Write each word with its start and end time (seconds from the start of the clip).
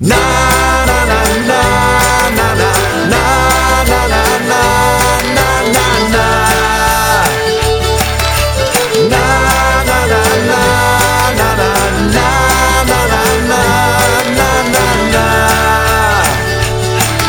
Na 0.00 0.16
na 0.86 0.98
na 1.10 1.20
na 1.50 1.62
na 2.38 2.48
na 2.56 2.70
na 3.10 3.22
na 3.84 4.00
na 4.00 4.22
na 4.48 4.62
na 5.36 5.50
na 5.74 5.88
na 6.14 6.26
Na 9.10 9.24
na 9.84 9.98
na 10.06 10.22
na 10.48 10.62
na 11.36 11.50
na 11.50 11.60
na 11.60 11.70
na 12.08 13.12
na 13.50 13.62
na 14.38 14.50
na 14.74 14.88
na 15.14 15.26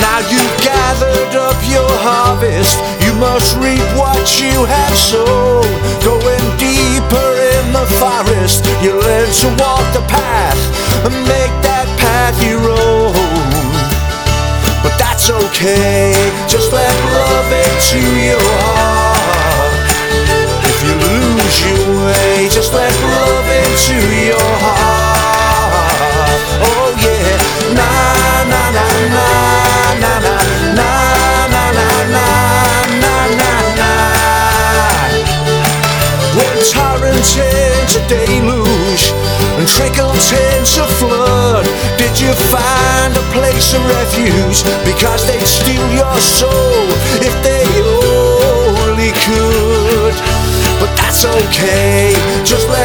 Now 0.00 0.18
you've 0.30 0.56
gathered 0.64 1.34
up 1.36 1.60
your 1.68 1.90
harvest 2.08 2.78
You 3.04 3.12
must 3.14 3.56
reap 3.58 3.84
what 3.96 4.24
you 4.40 4.64
have 4.64 4.96
sown 4.96 5.53
okay 15.54 16.10
Just 16.48 16.72
let 16.72 16.90
love 17.14 17.52
into 17.52 18.00
your 18.26 18.42
heart 18.42 19.86
If 20.66 20.78
you 20.82 20.94
lose 20.98 21.56
your 21.62 22.06
way 22.06 22.48
Just 22.50 22.72
let 22.74 22.90
love 23.14 23.46
into 23.62 23.94
your 24.26 24.50
heart 24.66 26.42
Oh 26.58 26.90
yeah 26.98 27.38
Na 27.78 27.90
na 28.50 28.62
na 28.76 28.86
na 29.14 29.28
na 30.02 30.14
na 30.26 30.34
na 30.74 30.90
na 31.46 31.64
na 31.70 31.88
na 32.14 32.26
na 33.02 33.14
na 33.38 33.52
na 33.78 33.90
When 36.34 36.58
torrent 36.66 37.30
into 37.38 38.00
deluge 38.10 39.04
and 39.54 39.68
trickle 39.68 40.10
into 40.10 40.82
flood, 40.98 41.23
place 43.64 43.74
of 43.74 43.86
refuge? 43.88 44.62
Because 44.84 45.26
they'd 45.26 45.40
steal 45.40 45.86
your 45.92 46.18
soul 46.18 46.86
if 47.20 47.34
they 47.42 47.64
only 47.80 49.10
could. 49.24 50.14
But 50.80 50.90
that's 50.96 51.24
okay, 51.24 52.12
just 52.44 52.68
let 52.68 52.83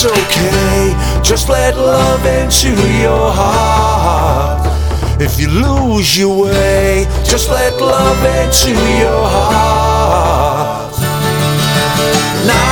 That's 0.00 0.18
okay, 0.18 1.20
just 1.22 1.50
let 1.50 1.76
love 1.76 2.24
into 2.24 2.70
your 3.02 3.30
heart. 3.30 4.64
If 5.20 5.38
you 5.38 5.48
lose 5.48 6.16
your 6.16 6.44
way, 6.46 7.04
just 7.22 7.50
let 7.50 7.78
love 7.78 8.16
into 8.24 8.70
your 8.96 9.28
heart. 9.28 10.96
Na 12.48 12.62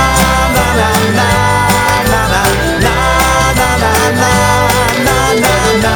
na 0.57 0.65
na 0.73 0.89
na 1.13 1.29
na 2.09 2.21
na 2.33 2.33
na 2.73 3.69
na 4.17 4.33
na 5.05 5.19
na 5.37 5.55
na. 5.85 5.95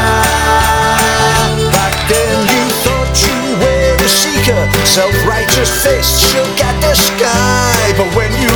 Back 1.73 1.95
then 2.13 2.37
you 2.45 2.63
thought 2.85 3.09
you 3.25 3.57
were 3.57 3.97
the 3.97 4.05
seeker, 4.05 4.61
self-righteous 4.85 5.81
fists 5.81 6.29
shook 6.29 6.61
at 6.61 6.77
the 6.79 6.93
sky. 6.93 7.73
But 7.97 8.13
when 8.15 8.29
you 8.37 8.52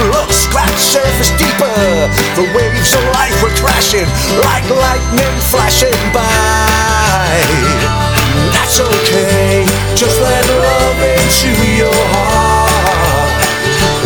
scratch 0.47 0.79
surface 0.79 1.31
deeper, 1.35 2.07
the 2.39 2.45
waves 2.55 2.93
of 2.95 3.03
life 3.19 3.35
were 3.43 3.55
crashing 3.59 4.07
like 4.47 4.63
lightning 4.69 5.35
flashing 5.51 5.99
by. 6.15 7.27
That's 8.55 8.79
okay, 8.79 9.65
just 9.95 10.21
let 10.21 10.45
love 10.47 10.99
into 11.03 11.51
your 11.75 11.99
heart. 12.15 13.43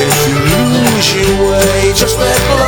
If 0.02 0.16
you 0.26 0.38
lose 0.42 1.08
your 1.14 1.34
way, 1.46 1.94
just 1.94 2.18
let 2.18 2.61